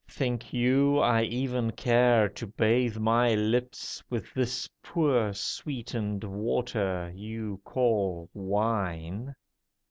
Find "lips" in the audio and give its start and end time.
3.35-4.01